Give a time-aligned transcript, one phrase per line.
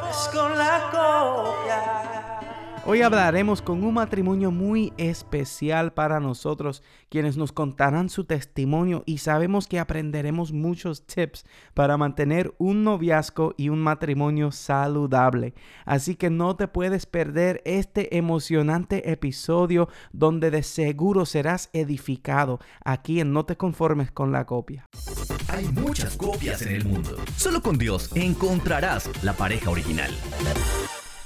[0.00, 2.07] ofrezco la copia.
[2.90, 9.18] Hoy hablaremos con un matrimonio muy especial para nosotros, quienes nos contarán su testimonio y
[9.18, 15.52] sabemos que aprenderemos muchos tips para mantener un noviazgo y un matrimonio saludable.
[15.84, 23.20] Así que no te puedes perder este emocionante episodio donde de seguro serás edificado aquí
[23.20, 24.86] en No te conformes con la copia.
[25.48, 27.18] Hay muchas copias en el mundo.
[27.36, 30.10] Solo con Dios encontrarás la pareja original.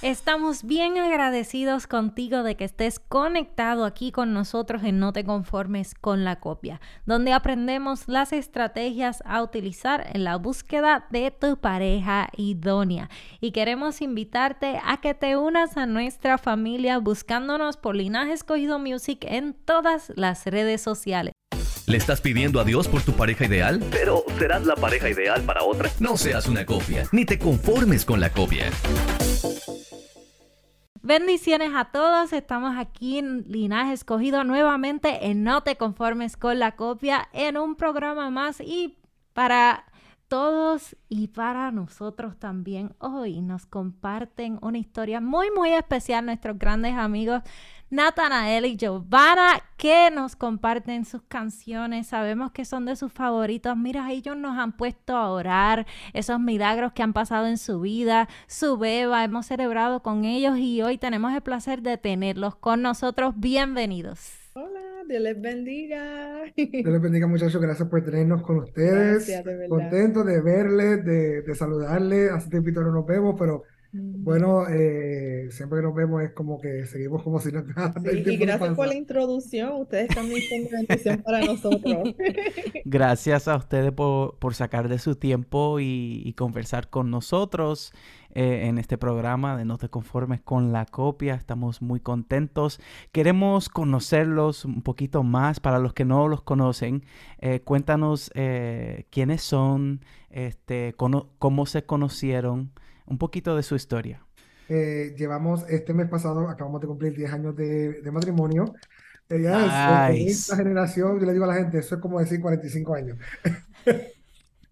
[0.03, 5.95] Estamos bien agradecidos contigo de que estés conectado aquí con nosotros en No te conformes
[5.95, 12.31] con la copia, donde aprendemos las estrategias a utilizar en la búsqueda de tu pareja
[12.37, 13.11] idónea.
[13.41, 19.25] Y queremos invitarte a que te unas a nuestra familia buscándonos por Linaje Escogido Music
[19.29, 21.33] en todas las redes sociales.
[21.87, 23.81] ¿Le estás pidiendo a Dios por tu pareja ideal?
[23.93, 25.91] Pero serás la pareja ideal para otra.
[26.01, 28.69] No seas una copia, ni te conformes con la copia.
[31.05, 36.77] Bendiciones a todos, estamos aquí en Linaje Escogido nuevamente en No te conformes con la
[36.77, 38.99] copia en un programa más y
[39.33, 39.85] para
[40.29, 42.95] todos y para nosotros también.
[43.01, 47.43] Hoy nos comparten una historia muy muy especial nuestros grandes amigos
[47.93, 52.07] Natanael y Giovanna que nos comparten sus canciones.
[52.07, 53.77] Sabemos que son de sus favoritos.
[53.77, 58.31] Mira, ellos nos han puesto a orar esos milagros que han pasado en su vida,
[58.47, 59.23] su beba.
[59.25, 63.35] Hemos celebrado con ellos y hoy tenemos el placer de tenerlos con nosotros.
[63.37, 64.39] Bienvenidos.
[64.55, 66.45] Hola, Dios les bendiga.
[66.57, 67.61] Dios les bendiga, muchachos.
[67.61, 69.27] Gracias por tenernos con ustedes.
[69.27, 69.69] Gracias, de verdad.
[69.69, 72.31] Contento de verles, de, de saludarles.
[72.31, 73.65] Hace tiempo no nos vemos, pero.
[73.93, 77.95] Bueno, eh, siempre que nos vemos es como que seguimos como si no nada.
[78.01, 79.73] Sí, y gracias por la introducción.
[79.83, 82.15] Ustedes también son de bendición para nosotros.
[82.85, 87.93] Gracias a ustedes por, por sacar de su tiempo y, y conversar con nosotros
[88.35, 91.35] eh, en este programa de No te conformes con la copia.
[91.35, 92.81] Estamos muy contentos.
[93.13, 97.05] Queremos conocerlos un poquito más para los que no los conocen.
[97.41, 100.01] Eh, cuéntanos eh, quiénes son,
[100.31, 102.73] este, cono- cómo se conocieron,
[103.07, 104.27] un poquito de su historia.
[104.69, 108.81] Eh, llevamos este mes pasado, acabamos de cumplir 10 años de, de matrimonio.
[109.29, 110.41] Ella es Nice.
[110.43, 113.19] esta generación, yo le digo a la gente, eso es como decir 45 años.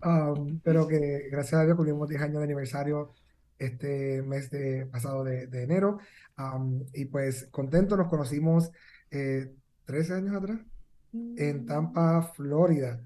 [0.02, 3.12] Um, pero que gracias a Dios cumplimos 10 años de aniversario
[3.58, 5.98] este mes de, pasado de, de enero.
[6.38, 8.70] Um, y pues contentos, nos conocimos
[9.10, 9.54] eh,
[9.84, 10.60] 13 años atrás
[11.36, 13.02] en Tampa, Florida,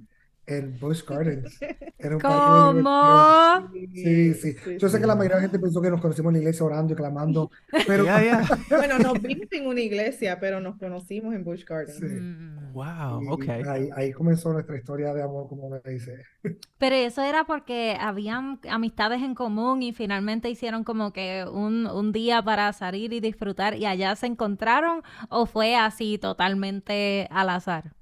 [0.46, 1.58] en Busch Gardens.
[1.98, 3.70] Era un ¿Cómo?
[3.92, 4.56] Sí, sí.
[4.78, 6.66] Yo sé que la mayoría de la gente pensó que nos conocimos en la iglesia
[6.66, 7.50] orando y clamando,
[7.86, 8.04] pero.
[8.68, 11.98] Bueno, nos vimos en una iglesia, pero nos conocimos en Busch Gardens.
[11.98, 12.04] Sí.
[12.04, 12.72] Mm.
[12.72, 13.48] Wow, y ok.
[13.68, 16.24] ahí, ahí comenzó nuestra historia de amor, como me dice.
[16.78, 22.12] Pero eso era porque habían amistades en común y finalmente hicieron como que un, un
[22.12, 27.92] día para salir y disfrutar y allá se encontraron o fue así totalmente al azar.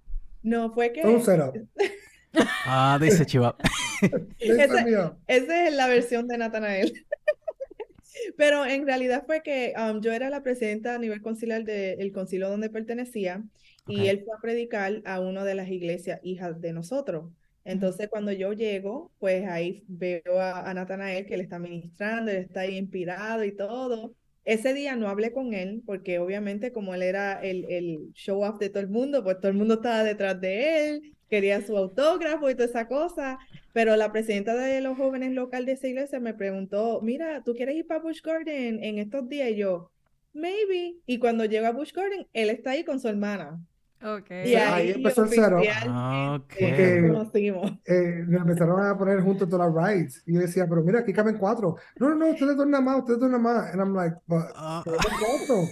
[0.42, 1.22] No, fue que un.
[2.64, 3.56] Ah, dice Chiva.
[5.26, 7.06] Esa es la versión de Natanael.
[8.36, 12.48] Pero en realidad fue que um, yo era la presidenta a nivel conciliar del concilio
[12.48, 13.44] donde pertenecía
[13.86, 14.08] y Ok.
[14.08, 17.32] él fue a predicar a una de las iglesias hijas de nosotros.
[17.64, 22.38] Entonces cuando yo llego, pues ahí veo a, a Natanael que él está ministrando, él
[22.38, 24.14] está ahí inspirado y todo.
[24.44, 28.58] Ese día no hablé con él porque obviamente como él era el, el show off
[28.58, 32.50] de todo el mundo, pues todo el mundo estaba detrás de él, quería su autógrafo
[32.50, 33.38] y toda esa cosa.
[33.72, 37.74] Pero la presidenta de los jóvenes local de esa iglesia me preguntó, mira, ¿tú quieres
[37.76, 39.48] ir para Busch Garden en estos días?
[39.48, 39.90] Y yo,
[40.34, 40.96] maybe.
[41.06, 43.58] Y cuando llego a Busch Garden, él está ahí con su hermana.
[44.04, 44.30] Ok.
[44.44, 45.62] Y ahí ahí empezó el cero.
[45.86, 47.00] Ah, oficialmente ok.
[47.06, 47.70] nos conocimos.
[47.86, 50.22] Eh, nos empezaron a poner juntos todas las rides.
[50.26, 51.76] Y yo decía, pero mira, aquí caben cuatro.
[51.98, 53.72] No, no, no, ustedes dos nada más, ustedes dos nada más.
[53.72, 55.62] And I'm like, but, Ah, pero cuatro.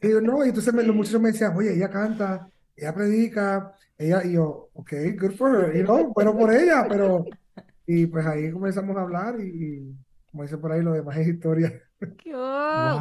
[0.00, 2.48] Y yo, no, y entonces me- los muchachos me decían, oye, ella canta,
[2.78, 7.24] ella predica, ella, y yo, ok, good for her, you know, bueno por ella, pero,
[7.86, 9.94] y pues ahí comenzamos a hablar y, y
[10.30, 11.72] como dice por ahí, lo demás es historia.
[12.00, 12.32] Qué-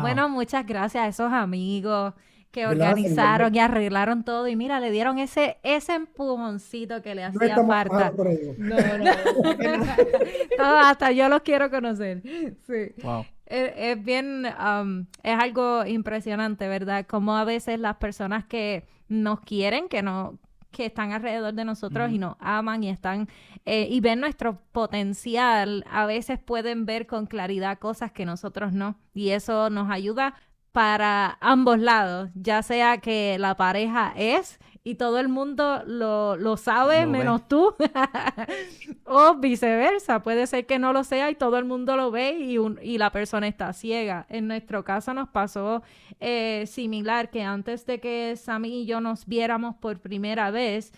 [0.01, 2.13] Bueno, muchas gracias a esos amigos
[2.51, 7.27] que organizaron y arreglaron todo y mira, le dieron ese, ese empujoncito que le No
[7.29, 8.11] hacía falta.
[8.57, 9.11] No, no, no.
[10.57, 12.21] Todo, hasta yo los quiero conocer.
[12.65, 12.93] Sí.
[13.03, 13.25] wow.
[13.47, 17.05] Es, es bien, um, es algo impresionante, ¿verdad?
[17.07, 20.37] Como a veces las personas que nos quieren, que no,
[20.71, 23.27] que están alrededor de nosotros y nos aman y están
[23.65, 28.95] eh, y ven nuestro potencial, a veces pueden ver con claridad cosas que nosotros no.
[29.13, 30.35] Y eso nos ayuda
[30.71, 34.59] para ambos lados, ya sea que la pareja es
[34.89, 37.05] y todo el mundo lo, lo sabe ve.
[37.05, 37.75] menos tú.
[39.05, 42.57] o viceversa, puede ser que no lo sea y todo el mundo lo ve y,
[42.57, 44.25] un- y la persona está ciega.
[44.29, 45.83] En nuestro caso nos pasó
[46.19, 50.91] eh, similar, que antes de que Sammy y yo nos viéramos por primera vez,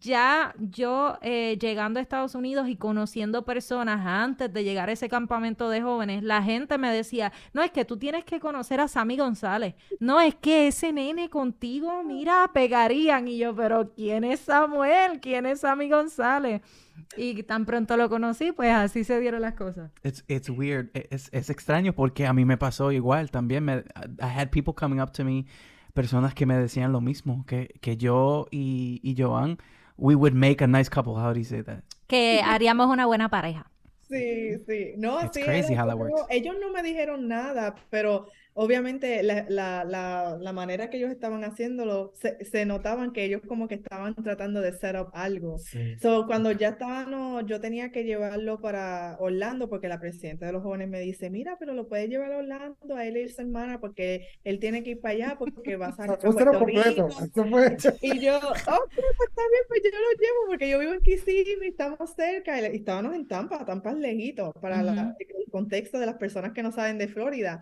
[0.00, 5.08] ya yo eh, llegando a Estados Unidos y conociendo personas antes de llegar a ese
[5.08, 8.88] campamento de jóvenes, la gente me decía, no es que tú tienes que conocer a
[8.88, 13.28] Sammy González, no es que ese nene contigo, mira, pegarían.
[13.28, 15.20] Y yo, pero ¿quién es Samuel?
[15.20, 16.62] ¿Quién es Sammy González?
[17.16, 19.90] Y tan pronto lo conocí, pues así se dieron las cosas.
[20.02, 20.90] It's, weird.
[20.94, 23.64] E- Es, es extraño porque a mí me pasó igual también.
[23.64, 23.84] Me, I
[24.26, 25.44] had people coming up to me,
[25.94, 29.58] personas que me decían lo mismo, que, que yo y, y Joan,
[29.96, 31.14] we would make a nice couple.
[31.14, 31.82] How do you say that?
[32.06, 33.70] Que haríamos una buena pareja.
[34.08, 34.92] Sí, sí.
[34.98, 36.26] No, It's sí, crazy era how that como- works.
[36.30, 41.44] Ellos no me dijeron nada, pero obviamente la, la, la, la manera que ellos estaban
[41.44, 45.58] haciéndolo, se, se notaban que ellos como que estaban tratando de set up algo.
[46.00, 50.62] So, cuando ya estaban, yo tenía que llevarlo para Orlando porque la presidenta de los
[50.62, 53.80] jóvenes me dice, mira, pero lo puedes llevar a Orlando, a él y su hermana,
[53.80, 57.08] porque él tiene que ir para allá porque va a salir completo.
[58.00, 58.42] Y yo, oh,
[58.94, 62.76] pues está bien, pues yo lo llevo porque yo vivo en Kissimmee, estamos cerca y,
[62.76, 65.16] estábamos en Tampa, Tampa es lejito para la- Ujú.
[65.44, 67.60] el contexto de las personas que no saben de Florida.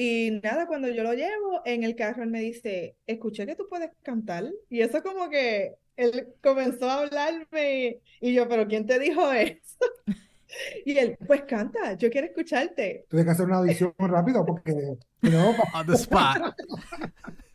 [0.00, 3.66] Y nada, cuando yo lo llevo en el carro, él me dice, escuché que tú
[3.68, 4.44] puedes cantar.
[4.70, 9.58] Y eso como que él comenzó a hablarme y yo, pero ¿quién te dijo eso?
[10.86, 13.04] Y él, pues canta, yo quiero escucharte.
[13.08, 14.72] Tuve que hacer una audición rápido porque
[15.20, 16.42] no, On the spot.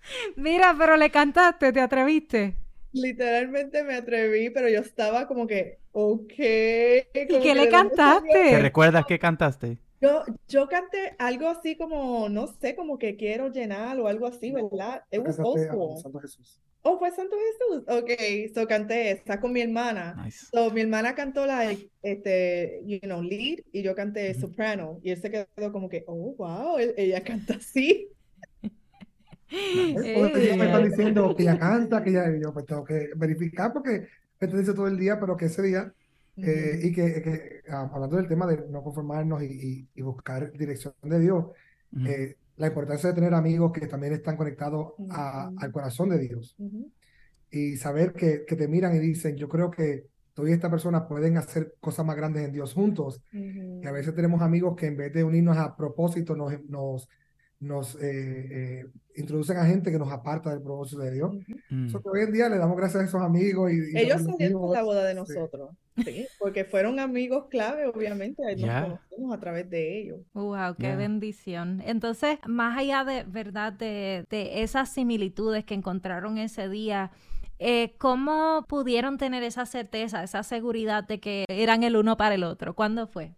[0.36, 2.56] Mira, pero le cantaste, ¿te atreviste?
[2.94, 6.34] Literalmente me atreví, pero yo estaba como que, ok.
[7.28, 8.60] ¿Y qué que le salió ¿Te cantaste?
[8.60, 9.80] recuerdas que cantaste?
[10.04, 14.52] Yo, yo canté algo así como, no sé, como que quiero llenar o algo así,
[14.52, 15.02] ¿verdad?
[15.10, 15.98] School.
[15.98, 16.62] Santo Jesús.
[16.82, 17.86] Oh, fue Santo Jesús.
[17.88, 20.22] Ok, so canté esa con mi hermana.
[20.26, 20.48] Nice.
[20.52, 25.00] So, mi hermana cantó la, este, you know, lead y yo canté soprano.
[25.02, 28.10] Y él se quedó como que, oh, wow, él- ella canta así.
[29.50, 33.10] Pues, ellos me están diciendo que ella canta, que ella, y yo pues tengo que
[33.16, 34.08] verificar porque
[34.40, 35.94] me te dice todo el día, pero que ese día,
[36.38, 40.52] eh, y que, que, ah, hablando del tema de no conformarnos y, y- y buscar
[40.54, 41.46] dirección de Dios,
[41.92, 42.06] Ujú.
[42.08, 45.58] eh, la importancia de tener amigos que también están conectados a- Ujú.
[45.60, 46.56] al corazón de Dios
[47.52, 51.08] y saber que, que te miran y dicen, yo creo que tú y esta persona
[51.08, 53.22] pueden hacer cosas más grandes en Dios juntos.
[53.32, 57.08] Y a veces tenemos amigos que en vez de unirnos a propósito, nos, nos,
[57.64, 58.02] nos eh,
[58.82, 61.34] eh, introducen a gente que nos aparta del propósito de Dios.
[61.70, 61.90] Mm.
[61.90, 64.62] So que hoy en día le damos gracias a esos amigos y, y Ellos salieron
[64.62, 65.72] con la boda de nosotros,
[66.04, 70.20] sí, porque fueron amigos clave, obviamente, nos conocimos a través de ellos.
[70.34, 70.96] Wow, qué Yeah.
[70.98, 71.82] bendición.
[71.86, 77.12] Entonces, más allá de verdad de, de esas similitudes que encontraron ese día,
[77.60, 82.44] eh, ¿cómo pudieron tener esa certeza, esa seguridad de que eran el uno para el
[82.44, 82.76] otro?
[82.76, 83.36] ¿Cuándo fue?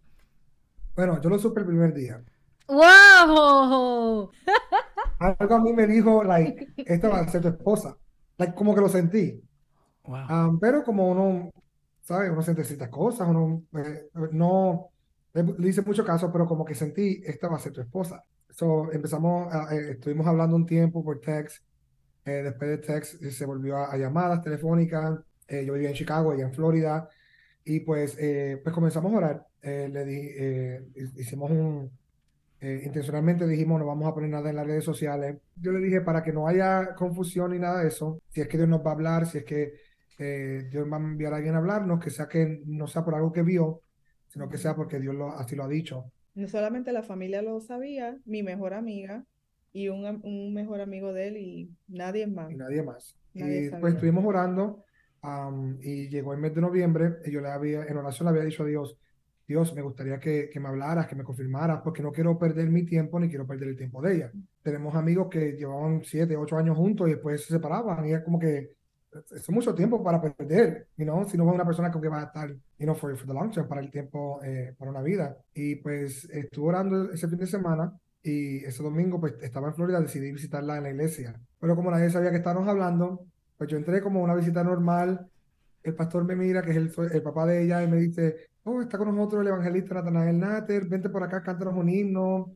[0.96, 2.24] Bueno, yo lo supe el primer día.
[2.68, 4.32] ¡Wow!
[5.20, 7.98] Algo a mí me dijo, like, esta va a ser tu esposa.
[8.38, 9.42] Like, como que lo sentí.
[10.06, 10.28] Wow.
[10.30, 11.52] Um, pero como uno,
[12.02, 12.32] ¿sabes?
[12.32, 14.90] Uno siente ciertas cosas, uno eh, no
[15.34, 18.24] le, le hice mucho caso, pero como que sentí, esta va a ser tu esposa.
[18.50, 21.64] So, empezamos, a- eh, estuvimos hablando un tiempo por text.
[22.26, 25.20] eh, después de text eh, se volvió a, a llamadas telefónicas.
[25.48, 27.10] eh, yo vivía en Chicago, ella en Florida.
[27.66, 29.48] Y pues, eh, pues comenzamos a orar.
[29.62, 31.92] Eh, le di, eh, hi- hicimos un,
[32.66, 35.38] eh, intencionalmente dijimos no vamos a poner nada en las redes sociales.
[35.56, 38.58] Yo le dije para que no haya confusión ni nada de eso, si es que
[38.58, 39.74] Dios nos va a hablar, si es que
[40.18, 43.14] eh, Dios va a enviar a alguien a hablarnos, que sea que no sea por
[43.14, 43.82] algo que vio,
[44.30, 46.12] sino que sea porque Dios lo, así lo ha dicho.
[46.34, 49.24] No solamente la familia lo sabía, mi mejor amiga
[49.72, 52.52] y un, un mejor amigo de él y nadie más.
[52.52, 53.16] y nadie más.
[53.36, 53.80] Nadie y sabía.
[53.80, 54.84] pues estuvimos orando
[55.82, 58.64] y llegó el mes de noviembre y yo le había, en oración le había dicho
[58.64, 58.98] a Dios,
[59.48, 62.84] Dios, me gustaría que, que me hablaras, que me confirmaras, porque no quiero perder mi
[62.86, 64.32] tiempo ni quiero perder el tiempo de ella.
[64.64, 68.40] Tenemos amigos que llevaban siete, ocho años juntos y después se separaban y es como
[68.40, 68.72] que
[69.32, 72.24] es mucho tiempo para perder, you know, si no es una persona con que vas
[72.24, 75.02] a estar, you know, for, for the long term, para el tiempo, eh, para una
[75.02, 75.38] vida.
[75.54, 80.02] Y pues estuve orando ese fin de semana y ese domingo pues estaba en Florida,
[80.02, 81.40] decidí visitarla en la iglesia.
[81.60, 83.26] Pero como nadie sabía que estábamos hablando,
[83.58, 85.28] pues yo entré como una visita normal.
[85.84, 88.82] El pastor me mira, que es el, el papá de ella, y me dice, oh,
[88.82, 92.52] está con nosotros el evangelista Natanael Natter, vente por acá, cántanos un himno.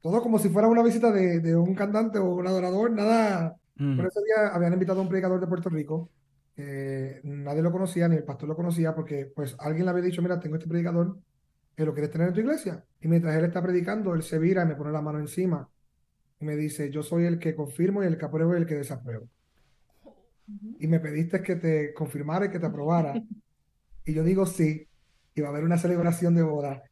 [0.00, 3.54] Todo como si fuera una visita de, de un cantante o un adorador, nada.
[3.76, 3.96] Mm.
[3.96, 6.10] Por ese día habían invitado a un predicador de Puerto Rico.
[6.56, 10.22] que nadie lo conocía, ni el pastor lo conocía, porque pues alguien le había dicho,
[10.22, 11.18] mira, tengo este predicador,
[11.76, 12.84] que lo quieres tener en tu iglesia.
[13.00, 15.68] Y mientras él está predicando, él se vira y me pone la mano encima.
[16.40, 18.76] Y me dice, yo soy el que confirmo y el que apruebo y el que
[18.76, 19.28] desapruebo.
[20.78, 23.14] y me pediste que te confirmara y que te aprobara.
[24.02, 24.88] Y yo digo sí,
[25.34, 26.82] y va a haber una celebración de boda.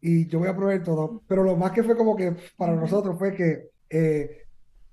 [0.00, 1.22] Y yo voy a proveer todo.
[1.26, 4.46] Pero lo más que fue como que para nosotros fue que eh,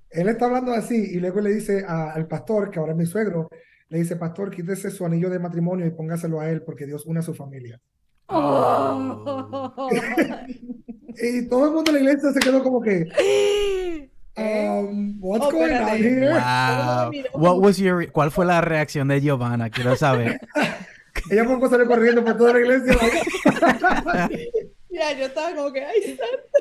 [0.10, 3.50] él está hablando así y luego le dice al pastor, que ahora es mi suegro,
[3.90, 7.20] le dice, pastor, quítese su anillo de matrimonio y póngaselo a él porque Dios une
[7.20, 7.80] a su familia.
[8.28, 9.90] Oh.
[11.22, 13.06] y todo el mundo en la iglesia se quedó como que,
[14.38, 16.32] um, what's Oh, going on here?
[16.34, 17.12] Wow.
[17.34, 19.70] What was your ¿Cuál fue la reacción de Giovanna?
[19.70, 20.40] Quiero saber.
[21.30, 22.96] Ella por salió corriendo por toda la iglesia.
[24.90, 26.60] Ya, yo estaba como que, ay, santo.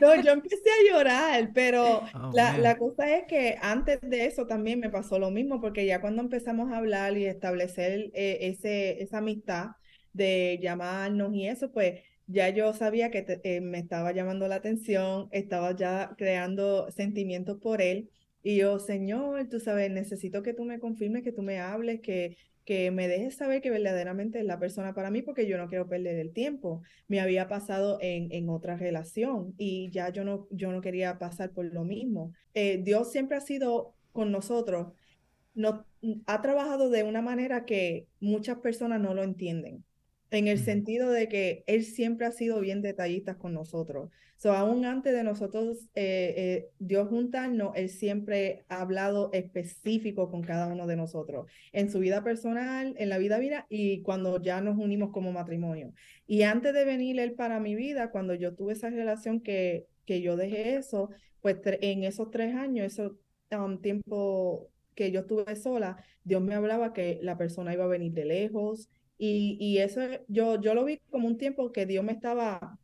[0.00, 4.46] No, yo empecé a llorar, pero Oh, la, la cosa es que antes de eso
[4.46, 9.02] también me pasó lo mismo, porque ya cuando empezamos a hablar y establecer eh, ese,
[9.02, 9.66] esa amistad
[10.12, 14.56] de llamarnos y eso, pues ya yo sabía que te- eh, me estaba llamando la
[14.56, 18.10] atención, estaba ya creando sentimientos por él.
[18.42, 22.36] Y yo, Señor, tú sabes, necesito que tú me confirmes, que tú me hables, que,
[22.64, 25.88] que me dejes saber que verdaderamente es la persona para mí, porque yo no quiero
[25.88, 26.82] perder el tiempo.
[27.08, 31.50] Me había pasado en, en otra relación y ya yo no, yo no quería pasar
[31.52, 32.32] por lo mismo.
[32.54, 34.92] Eh, Dios siempre ha sido con nosotros,
[35.54, 35.86] no,
[36.26, 39.84] ha trabajado de una manera que muchas personas no lo entienden.
[40.32, 44.10] En el sentido de que Él siempre ha sido bien detallista con nosotros.
[44.38, 50.42] So, aún antes de nosotros, eh, eh, Dios juntarnos, Él siempre ha hablado específico con
[50.42, 54.60] cada uno de nosotros, en su vida personal, en la vida vida y cuando ya
[54.60, 55.92] nos unimos como matrimonio.
[56.26, 60.22] Y antes de venir Él para mi vida, cuando yo tuve esa relación que, que
[60.22, 61.10] yo dejé eso,
[61.40, 63.12] pues en esos tres años, esos
[63.52, 68.12] um, tiempo que yo estuve sola, Dios me hablaba que la persona iba a venir
[68.12, 68.88] de lejos.
[69.18, 72.78] Y, y eso yo, yo lo vi como un tiempo que Dios me estaba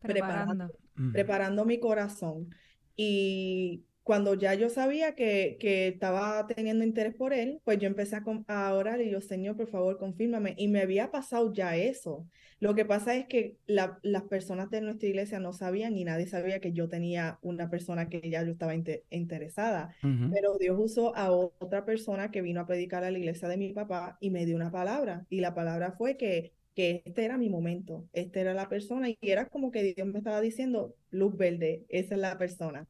[0.00, 0.78] preparando Preparando.
[0.96, 1.12] Mm.
[1.12, 2.50] preparando mi corazón.
[2.96, 8.16] Y cuando ya yo sabía que, que estaba teniendo interés por él, pues yo empecé
[8.16, 10.54] a, a orar y yo, Señor, por favor, confírmame.
[10.58, 12.28] Y me había pasado ya eso.
[12.60, 16.26] Lo que pasa es que la- las personas de nuestra iglesia no sabían y nadie
[16.26, 19.94] sabía que yo tenía una persona que ya yo estaba inte- interesada.
[20.32, 23.72] Pero Dios usó a otra persona que vino a predicar a la iglesia de mi
[23.72, 25.26] papá y me dio una palabra.
[25.30, 29.08] Y la palabra fue que, que este era mi momento, esta era la persona.
[29.10, 32.86] Y era como que Dios me estaba diciendo, luz verde, esa es la persona.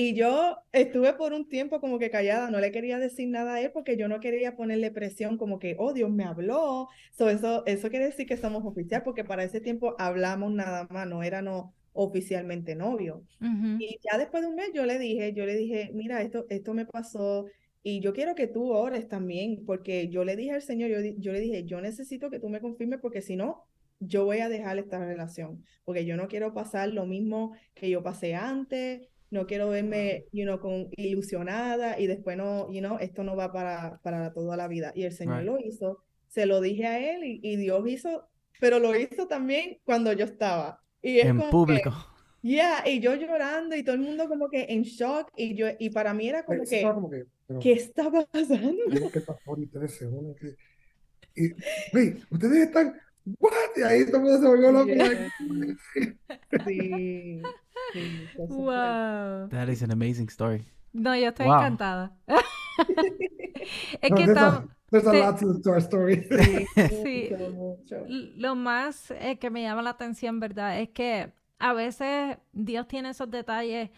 [0.00, 3.60] Y yo estuve por un tiempo como que callada, no le quería decir nada a
[3.60, 6.86] él porque yo no quería ponerle presión como que, oh, Dios me habló.
[7.10, 11.08] So, eso, eso quiere decir que somos oficial porque para ese tiempo hablamos nada más,
[11.08, 13.22] no éramos oficialmente novios.
[13.40, 13.76] Ujú.
[13.80, 16.74] Y ya después de un mes yo le dije, yo le dije, mira, esto, esto
[16.74, 17.46] me pasó
[17.82, 21.32] y yo quiero que tú ores también, porque yo le dije al Señor, yo, yo
[21.32, 23.64] le dije, yo necesito que tú me confirmes porque si no,
[23.98, 28.04] yo voy a dejar esta relación, porque yo no quiero pasar lo mismo que yo
[28.04, 33.22] pasé antes, no quiero verme, you know, con ilusionada y después no, you know, esto
[33.24, 34.92] no va para, para toda la vida.
[34.94, 35.46] Y el Señor Right.
[35.46, 38.28] lo hizo, se lo dije a él y, y Dios hizo,
[38.60, 40.80] pero lo hizo también cuando yo estaba.
[41.02, 41.92] Y es En como que- público.
[42.40, 45.90] Yeah, y yo llorando y todo el mundo como que en shock y yo y
[45.90, 48.84] para mí era como que estaba como que, pero, ¿qué está pasando?
[48.94, 50.34] ¿cómo que el pastor y ustedes se unen?
[50.36, 50.54] que-
[51.34, 51.50] Y,
[51.92, 52.94] "Güey, ustedes están,
[53.40, 53.52] ¿what?
[53.76, 54.86] Y ahí todo el mundo se volvió loco.
[54.86, 55.28] Yeah.
[56.66, 57.42] Sí,
[57.92, 58.26] sí.
[58.36, 59.48] Wow.
[59.50, 60.64] That is an amazing story.
[60.92, 61.56] No, yo estoy Wow.
[61.58, 62.16] encantada.
[64.00, 66.26] es No, que there's a- estamos, there's a lot to, to our story.
[67.02, 67.30] Sí.
[67.54, 68.04] Mucho.
[68.08, 70.80] lo más eh, que me llama la atención, ¿verdad?
[70.80, 73.90] Es que a veces Dios tiene esos detalles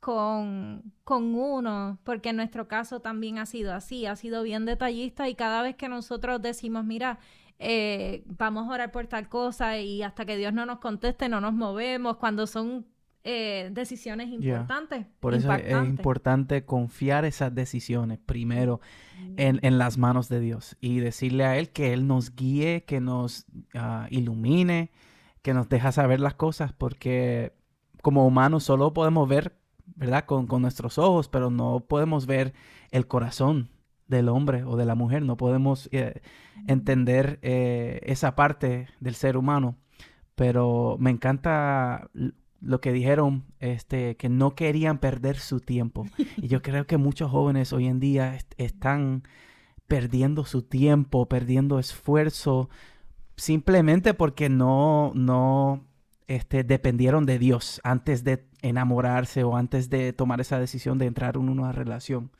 [0.00, 5.28] con, con uno, porque en nuestro caso también ha sido así, ha sido bien detallista
[5.28, 7.18] y cada vez que nosotros decimos, mira,
[7.58, 11.40] eh, vamos a orar por tal cosa y hasta que Dios no nos conteste no
[11.40, 12.84] nos movemos, cuando son
[13.24, 14.60] eh, decisiones Yeah.
[14.60, 18.80] importantes, Por eso es importante confiar esas decisiones primero
[19.36, 23.00] en, en las manos de Dios y decirle a Él que Él nos guíe, que
[23.00, 24.92] nos ah, ilumine,
[25.42, 27.54] que nos deja saber las cosas, porque
[28.02, 29.56] como humanos solo podemos ver,
[29.96, 30.26] ¿verdad?
[30.26, 32.52] Con, con nuestros ojos, pero no podemos ver
[32.90, 33.70] el corazón
[34.06, 36.20] del hombre o de la mujer, no podemos eh,
[36.66, 39.76] entender eh, esa parte del ser humano.
[40.34, 42.10] Pero me encanta
[42.64, 46.06] lo que dijeron, este, que no querían perder su tiempo.
[46.36, 49.22] Y yo creo que muchos jóvenes hoy en día est- están
[49.86, 52.68] perdiendo su tiempo, perdiendo esfuerzo,
[53.36, 55.86] simplemente porque no, no
[56.26, 61.36] este, dependieron de Dios antes de enamorarse o antes de tomar esa decisión de entrar
[61.36, 62.30] en una relación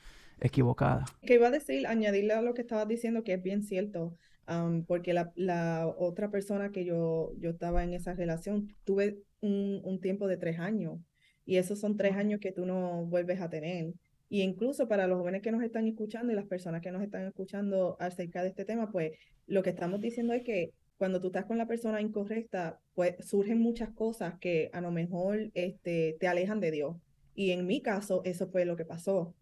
[0.41, 1.05] equivocada.
[1.23, 4.85] Que iba a decir, añadirle a lo que estabas diciendo, que es bien cierto, am,
[4.85, 10.01] porque la, la otra persona que yo, yo estaba en esa relación, tuve un, un
[10.01, 11.01] tiempo de tres años,
[11.47, 13.93] y esos son tres años que tú no vuelves a tener.
[14.29, 17.27] Y incluso para los jóvenes que nos están escuchando y las personas que nos están
[17.27, 19.13] escuchando acerca de este tema, pues
[19.47, 23.61] lo que estamos diciendo es que cuando tú estás con la persona incorrecta, pues surgen
[23.61, 26.97] muchas cosas que a lo mejor este, te alejan de Dios.
[27.35, 29.35] Y en mi caso, eso fue lo que pasó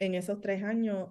[0.00, 1.10] en esos tres años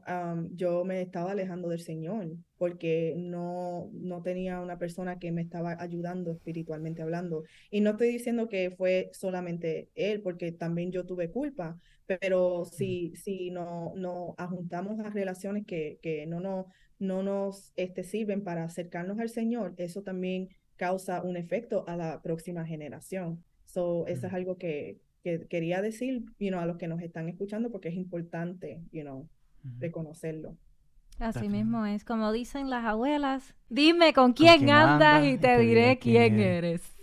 [0.55, 2.27] yo me estaba alejando del Señor
[2.58, 7.43] porque no, no tenía una persona que me estaba ayudando espiritualmente hablando.
[7.69, 13.13] Y no estoy diciendo que fue solamente él, porque también yo tuve culpa, pero si,
[13.15, 16.65] si no, no ajuntamos a relaciones que, que no, no,
[16.98, 22.22] no nos este, sirven para acercarnos al Señor, eso también causa un efecto a la
[22.24, 23.43] próxima generación.
[23.65, 27.30] So, eso es algo que, que quería decir you know, a los que nos están
[27.30, 29.28] escuchando porque es importante you know,
[29.80, 30.58] reconocerlo.
[31.20, 36.40] Así mismo es, como dicen las abuelas, dime con quién, andas, y te, diré quién,
[36.40, 36.96] eres.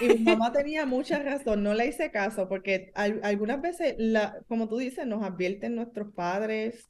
[0.00, 4.68] Y mi mamá tenía mucha razón, no le hice caso, porque algunas veces, la, como
[4.68, 6.88] tú dices, nos advierten nuestros padres,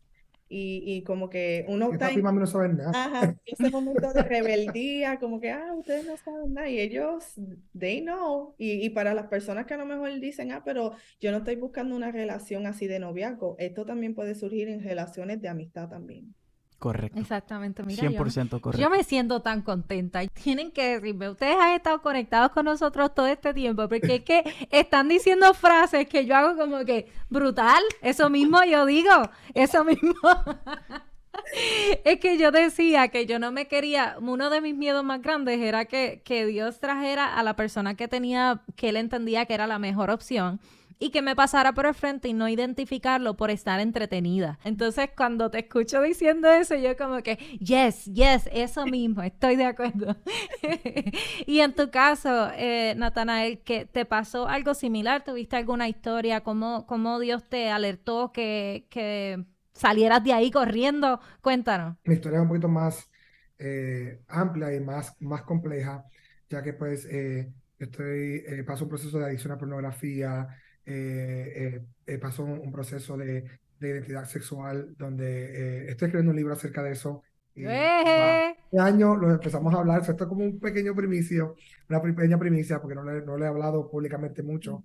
[0.52, 2.90] y, y como que uno está en no saben nada.
[2.94, 7.34] Ajá, ese momento de rebeldía, como que, ah, ustedes no saben nada, y ellos,
[7.78, 11.30] they know, y, y para las personas que a lo mejor dicen, ah, pero yo
[11.30, 15.48] no estoy buscando una relación así de noviazgo, esto también puede surgir en relaciones de
[15.48, 16.34] amistad también.
[16.82, 17.20] Correcto.
[17.20, 18.02] Exactamente, mira.
[18.02, 18.82] 100% yo, correcto.
[18.82, 20.26] Yo me siento tan contenta.
[20.26, 24.42] Tienen que decirme, ustedes han estado conectados con nosotros todo este tiempo, porque es que
[24.72, 27.80] están diciendo frases que yo hago como que brutal.
[28.00, 29.12] Eso mismo yo digo,
[29.54, 30.12] eso mismo.
[32.04, 35.60] es que yo decía que yo no me quería, uno de mis miedos más grandes
[35.60, 39.66] era que, que Dios trajera a la persona que tenía, que él entendía que era
[39.66, 40.60] la mejor opción
[41.02, 44.60] y que me pasara por el frente y no identificarlo por estar entretenida.
[44.62, 49.64] Entonces, cuando te escucho diciendo eso, yo como que, yes, yes, eso mismo, estoy de
[49.64, 50.14] acuerdo.
[51.46, 55.24] y en tu caso, eh, Natanael, ¿que ¿te pasó algo similar?
[55.24, 56.42] ¿Tuviste alguna historia?
[56.42, 61.20] ¿Cómo, cómo Dios te alertó que, que salieras de ahí corriendo?
[61.40, 61.96] Cuéntanos.
[62.04, 63.10] Mi historia es un poquito más
[63.58, 66.04] eh, amplia y más, más compleja,
[66.48, 70.48] ya que pues eh, estoy, eh, paso un proceso de adicción a pornografía,
[70.84, 73.44] eh, eh, eh, pasó un, proceso de,
[73.78, 77.22] de, identidad sexual donde estoy escribiendo un libro acerca de eso.
[77.54, 81.54] Y, este año lo empezamos a hablar, esto es como un pequeño primicio,
[81.88, 84.84] una pequeña primicia, porque no le, no le he hablado públicamente mucho,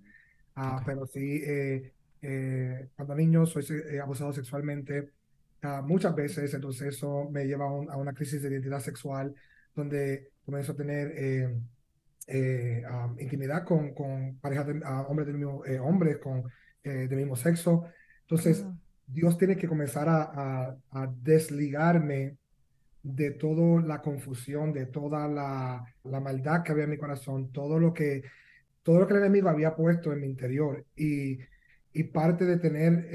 [0.54, 1.42] ah, pero sí,
[2.20, 3.64] cuando niño soy
[4.02, 5.12] abusado sexualmente
[5.62, 9.34] ah, muchas veces, entonces eso me lleva a, a, una crisis de identidad sexual,
[9.74, 11.12] donde comienzo a tener
[12.30, 12.82] eh,
[13.18, 16.44] intimidad con, con parejas de hombres del mismo, eh, hombres con,
[16.82, 17.84] eh, del mismo sexo.
[18.20, 18.66] Entonces,
[19.06, 22.36] Dios tiene que comenzar a, a, desligarme
[23.02, 27.78] de toda la confusión, de toda la, la, maldad que había en mi corazón, todo
[27.78, 28.22] lo que,
[28.82, 30.84] todo lo que el enemigo había puesto en mi interior.
[30.96, 31.38] Y,
[31.92, 33.08] y parte de tener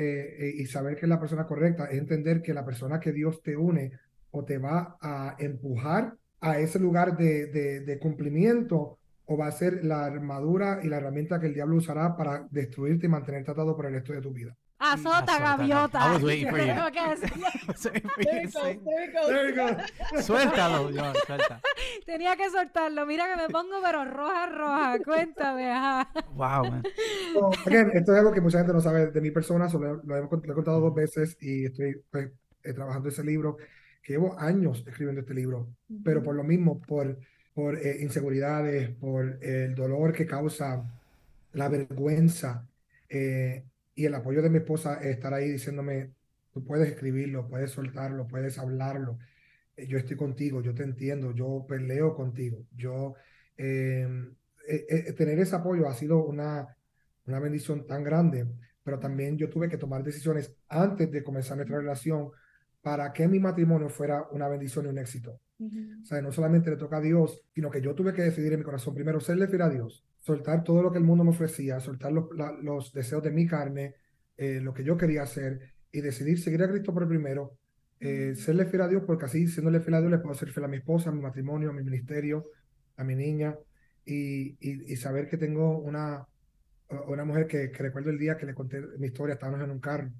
[0.55, 3.55] y saber que es la persona correcta es entender que la persona que Dios te
[3.55, 3.91] une
[4.31, 9.51] o te va a empujar a ese lugar de, de, de cumplimiento o va a
[9.51, 13.75] ser la armadura y la herramienta que el diablo usará para destruirte y mantenerte atado
[13.75, 14.55] por el resto de tu vida.
[14.91, 16.00] Azota, gaviota.
[16.00, 16.74] I was waiting for you.
[20.22, 21.62] Suéltalo, John, suelta.
[22.06, 23.06] Tenía que soltarlo.
[23.06, 25.00] Mira que me pongo pero roja, roja.
[25.04, 26.10] Cuéntame, ajá.
[26.36, 26.84] Wow, man.
[27.93, 30.80] esto es algo que mucha gente no sabe de mi persona, solo lo, he, contado
[30.80, 32.30] dos veces y estoy pues,
[32.63, 33.58] eh, trabajando ese libro,
[34.02, 35.69] que llevo años escribiendo este libro,
[36.04, 37.17] pero por lo mismo, por
[37.54, 40.84] por eh, inseguridades, por el dolor que causa
[41.54, 42.67] la vergüenza
[43.10, 43.63] eh,
[43.95, 46.13] y el apoyo de mi esposa, estar ahí diciéndome,
[46.51, 49.17] tú puedes escribirlo, puedes soltarlo, puedes hablarlo,
[49.75, 53.15] eh, yo estoy contigo, yo te entiendo, yo peleo contigo, yo...
[53.56, 56.75] tener ese apoyo ha sido una,
[57.25, 58.47] una bendición tan grande,
[58.84, 62.32] pero también yo tuve que tomar decisiones antes de comenzar nuestra relación
[62.82, 65.39] para que mi matrimonio fuera una bendición y un éxito.
[66.02, 68.60] O sea, no solamente le toca a Dios, sino que yo tuve que decidir en
[68.60, 71.80] mi corazón primero serle fiel a Dios, soltar todo lo que el mundo me ofrecía,
[71.80, 72.26] soltar los,
[72.62, 73.95] los deseos de mi carne,
[74.38, 77.58] eh, lo que yo quería hacer y decidir seguir a Cristo por el primero,
[77.99, 80.65] eh, serle fiel a Dios, porque así, siéndole fiel a Dios, le puedo ser fiel
[80.65, 82.45] a mi esposa, a mi matrimonio, a mi ministerio,
[82.97, 83.56] a mi niña
[84.06, 86.28] y, y, saber que tengo una,
[87.08, 89.80] una mujer que, que, recuerdo el día que le conté mi historia, estábamos en un
[89.80, 90.12] carro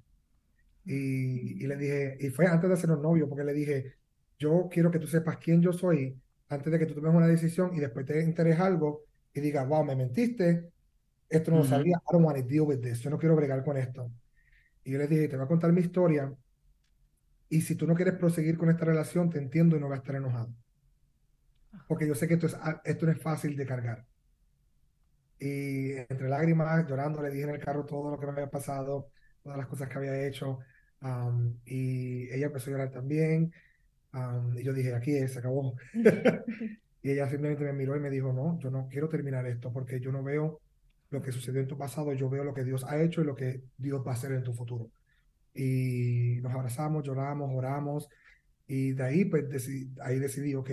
[0.84, 3.94] y, y le dije, y fue antes de hacernos novios, porque le dije,
[4.38, 7.74] yo quiero que tú sepas quién yo soy antes de que tú tomes una decisión
[7.74, 10.70] y después te enteres algo y digas, wow, me mentiste,
[11.28, 13.64] esto no lo sabía, I don't want to deal with this, yo no quiero bregar
[13.64, 14.10] con esto.
[14.84, 16.32] Y yo le dije, te voy a contar mi historia
[17.48, 19.98] y si tú no quieres proseguir con esta relación, te entiendo y no voy a
[19.98, 20.52] estar enojado.
[21.88, 24.06] Porque yo sé que esto, es, esto no es fácil de cargar.
[25.38, 29.10] Y entre lágrimas, llorando, le dije en el carro todo lo que me había pasado.
[29.42, 30.60] todas las cosas que había hecho.
[31.00, 33.52] am, y ella empezó a llorar también.
[34.14, 35.74] Am, y yo dije, aquí es, se acabó.
[37.04, 40.00] Y ella simplemente me miró y me dijo, no, yo no quiero terminar esto porque
[40.00, 40.62] yo no veo
[41.10, 43.34] lo que sucedió en tu pasado, yo veo lo que Dios ha hecho y lo
[43.34, 44.90] que Dios va a hacer en tu futuro.
[45.54, 48.08] Y nos abrazamos, lloramos, oramos.
[48.66, 50.70] Y de ahí, pues, decidí, ahí decidí, ok,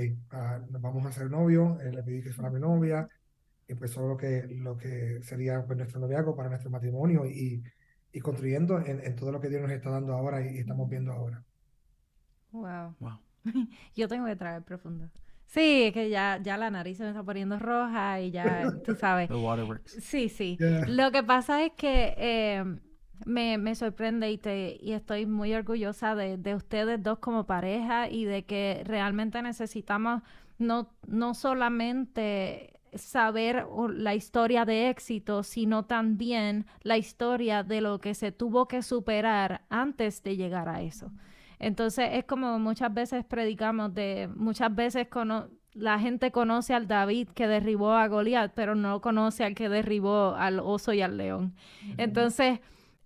[0.70, 1.78] nos vamos a hacer novio.
[1.82, 3.08] eh, le pedí que fuera mi novia.
[3.68, 7.62] Empezó lo que, lo que sería pues, nuestro noviazgo para nuestro matrimonio y,
[8.14, 10.90] y construyendo en, en todo lo que Dios nos está dando ahora y, y estamos
[10.90, 11.44] viendo ahora.
[12.52, 12.96] Wow.
[13.00, 13.31] Wow.
[13.96, 15.10] Yo tengo que traer profundo.
[15.46, 18.96] Sí, es que ya, ya la nariz se me está poniendo roja y ya, tú
[18.96, 19.28] sabes.
[19.28, 19.92] The waterworks.
[20.02, 20.58] Sí, sí.
[20.58, 20.86] Yeah.
[20.88, 22.64] Lo que pasa es que eh,
[23.26, 28.10] me, me sorprende y, te, y estoy muy orgullosa de, de ustedes dos como pareja
[28.10, 30.22] y de que realmente necesitamos
[30.58, 38.14] no, no solamente saber la historia de éxito, sino también la historia de lo que
[38.14, 41.12] se tuvo que superar antes de llegar a eso.
[41.62, 47.30] Entonces es como muchas veces predicamos de, muchas veces cono- la gente conoce al David
[47.30, 51.56] que derribó a Goliat, pero no conoce al que derribó al oso y al león.
[51.98, 52.60] Entonces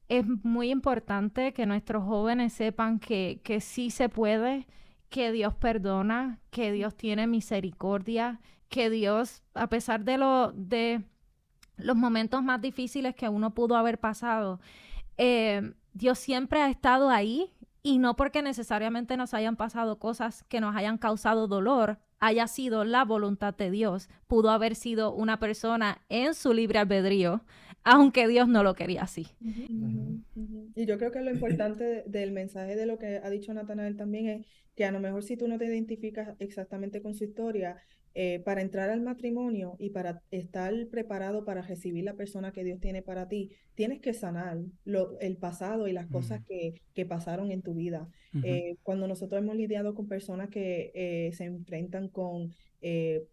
[0.10, 4.68] es muy importante que nuestros jóvenes sepan que, que sí se puede,
[5.10, 8.40] que Dios perdona, que Dios tiene misericordia,
[8.70, 11.04] que Dios, a pesar de, lo, de
[11.78, 14.60] los momentos más difíciles que uno pudo haber pasado,
[15.18, 17.54] eh, Dios siempre ha estado ahí
[17.86, 22.84] y no porque necesariamente nos hayan pasado cosas que nos hayan causado dolor, haya sido
[22.84, 24.10] la voluntad de Dios.
[24.26, 27.42] Pudo haber sido una persona en su libre albedrío,
[27.84, 29.28] aunque Dios no lo quería así.
[30.76, 33.96] Y yo creo que lo importante de- del mensaje de lo que ha dicho Natanael
[33.98, 37.78] también es que a lo mejor si tú no te identificas exactamente con su historia,
[38.18, 42.80] eh, para entrar al matrimonio y para estar preparado para recibir la persona que Dios
[42.80, 46.48] tiene para ti, tienes que sanar lo, el pasado y las cosas Ujú.
[46.48, 48.08] que, que pasaron en tu vida.
[48.42, 52.54] Eh, cuando nosotros hemos lidiado con personas que eh, se enfrentan con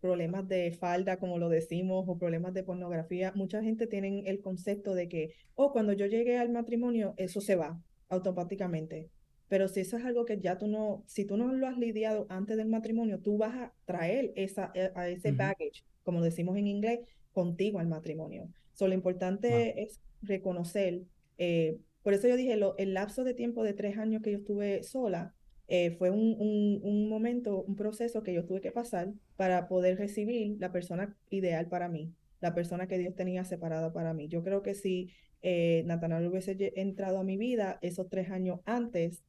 [0.01, 4.95] problemas de falda, como lo decimos, o problemas de pornografía, mucha gente tiene el concepto
[4.95, 9.11] de que, oh, cuando yo llegue al matrimonio, eso se va automáticamente.
[9.49, 12.27] Pero si eso es algo que ya tú no, si tú no lo has lidiado
[12.31, 15.37] antes del matrimonio, tú vas a traer esa, eh, a ese Ujú.
[15.39, 17.01] baggage, como decimos en inglés,
[17.33, 18.49] contigo al matrimonio.
[18.73, 21.03] So, lo importante es reconocer,
[21.39, 24.39] eh, por eso yo dije, lo- el lapso de tiempo de tres años que yo
[24.39, 25.35] estuve sola,
[25.69, 29.99] eh, fue un, un, un momento, un proceso que yo tuve que pasar para poder
[29.99, 34.29] recibir la persona ideal para mí, la persona que Dios tenía separada para mí.
[34.29, 39.23] Yo creo que si eh, Natanael hubiese entrado a mi vida esos tres años antes,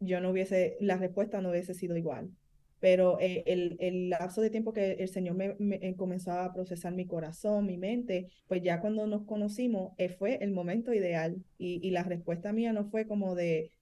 [0.00, 2.30] yo no hubiese, la respuesta no hubiese sido igual.
[2.80, 6.52] Pero eh, el, el lapso de tiempo que el Señor me, me- eh, comenzó a
[6.52, 11.44] procesar mi corazón, mi mente, pues ya cuando nos conocimos, eh, fue el momento ideal.
[11.58, 13.72] Y, y la respuesta mía no fue como de,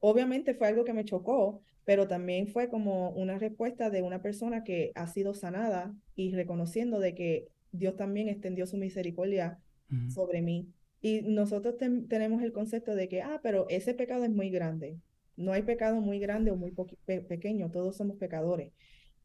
[0.00, 4.64] obviamente fue algo que me chocó, pero también fue como una respuesta de una persona
[4.64, 9.58] que ha sido sanada y reconociendo de que Dios también extendió su misericordia
[10.06, 10.72] sobre mí.
[11.00, 14.98] Y nosotros ten- tenemos el concepto de que, ah, pero ese pecado es muy grande.
[15.40, 16.72] No hay pecado muy grande o muy
[17.06, 18.72] pe- pequeño, todos somos pecadores.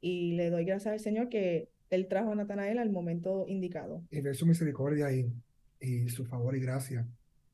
[0.01, 4.03] Y le doy gracias al Señor que Él trajo a Natanael al momento indicado.
[4.11, 5.31] y ver su misericordia y,
[5.79, 7.07] y su favor y gracia.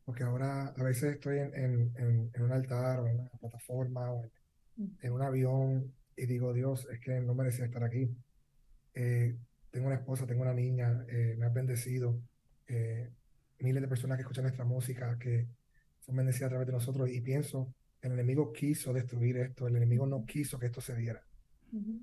[0.05, 4.11] Porque ahora a veces estoy en, en, en- en un altar o en una plataforma
[4.11, 4.31] o en,
[5.01, 8.09] en un avión y digo, Dios, es que no merecía estar aquí.
[8.93, 9.35] Eh,
[9.71, 12.19] tengo una esposa, tengo una niña, eh, me has bendecido.
[12.67, 13.09] eh,
[13.59, 15.45] miles de personas que escuchan nuestra música, que
[15.99, 17.71] son bendecidas a través de nosotros y pienso,
[18.01, 21.21] el enemigo quiso destruir esto, el enemigo no quiso que esto se diera.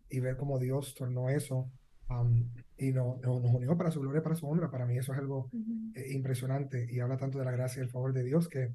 [0.09, 1.71] Y ver cómo Dios tornó eso
[2.09, 4.71] am, y no, no- nos unió para su gloria, para su honra.
[4.71, 5.51] Para mí eso es algo
[5.95, 8.73] eh, impresionante y habla tanto de la gracia y el favor de Dios que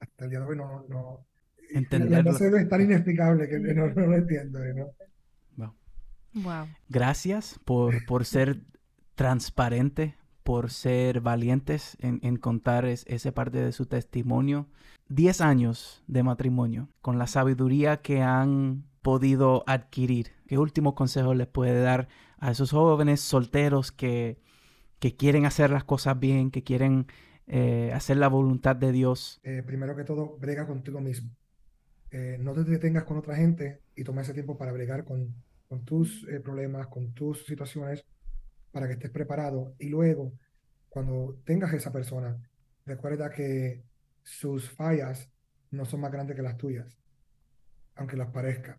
[0.00, 1.26] hasta el día de hoy no, no,
[1.70, 2.32] Entenderlo.
[2.32, 4.58] no sé, es tan inexplicable que no, no lo entiendo.
[4.74, 4.86] ¿no?
[5.56, 5.74] Wow.
[6.34, 6.66] Wow.
[6.88, 8.60] Gracias por, por ser
[9.14, 14.68] transparente, por ser valientes en, en contar es- esa parte de su testimonio.
[15.08, 20.28] Diez años de matrimonio, con la sabiduría que han podido adquirir.
[20.46, 24.38] ¿Qué último consejo les puede dar a esos jóvenes solteros que,
[24.98, 27.06] que quieren hacer las cosas bien, que quieren
[27.46, 29.40] eh, hacer la voluntad de Dios?
[29.42, 31.30] Eh, primero que todo, brega contigo mismo.
[32.10, 35.34] Eh, no te detengas con otra gente y toma ese tiempo para bregar con,
[35.84, 38.04] tus problemas, con tus situaciones,
[38.74, 39.74] para que estés preparado.
[39.78, 40.32] Y luego,
[40.88, 42.36] cuando tengas esa persona,
[42.84, 43.84] recuerda que
[44.24, 45.30] sus fallas
[45.70, 46.98] no son más grandes que las tuyas,
[47.94, 48.76] aunque las parezcan.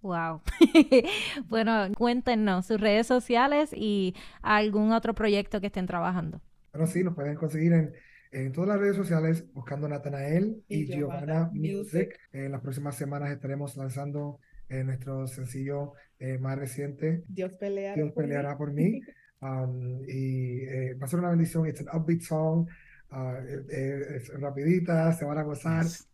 [0.00, 0.40] Wow.
[1.48, 6.40] bueno, cuéntenos sus redes sociales y algún otro proyecto que estén trabajando.
[6.72, 7.92] Bueno, sí, nos pueden conseguir en,
[8.32, 12.08] en todas las redes sociales buscando Natanael y, Y Giovanna Giovanna Music.
[12.12, 12.20] Music.
[12.32, 17.94] En las próximas semanas estaremos lanzando eh, nuestro sencillo eh, más reciente, Dios peleará.
[17.94, 18.34] Dios por mí.
[18.34, 19.00] peleará por mí.
[19.44, 21.66] Um, y eh, va a ser una bendición.
[21.68, 22.66] It's an upbeat song.
[23.14, 25.84] uh, es rapidita, se van a gozar.
[25.84, 26.08] Yes.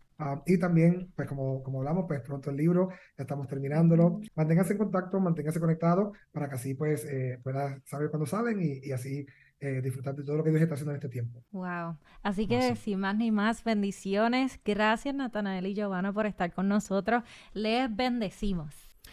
[0.45, 4.21] Y también, pues como, como hablamos, pues pronto el libro, ya estamos terminándolo.
[4.35, 8.87] Manténganse en contacto, manténganse conectados para que así pues eh, puedas saber cuándo salen y,
[8.87, 9.25] y así
[9.61, 11.43] eh, disfrutar de todo lo que Dios está haciendo en este tiempo.
[11.53, 11.97] Wow.
[12.23, 14.61] Así que sin más ni más, bendiciones.
[14.63, 17.23] Gracias, Natanael y Giovanna, por estar con nosotros.
[17.55, 18.90] Les bendecimos.